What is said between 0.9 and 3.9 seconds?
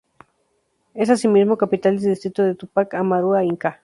Es asimismo capital del distrito de Tupac Amaru Inca.